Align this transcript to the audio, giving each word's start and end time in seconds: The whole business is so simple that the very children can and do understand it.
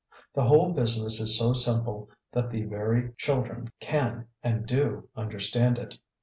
The 0.33 0.45
whole 0.45 0.71
business 0.73 1.19
is 1.19 1.37
so 1.37 1.53
simple 1.53 2.09
that 2.31 2.49
the 2.49 2.63
very 2.63 3.11
children 3.17 3.71
can 3.79 4.29
and 4.41 4.65
do 4.65 5.09
understand 5.15 5.77
it. 5.77 5.99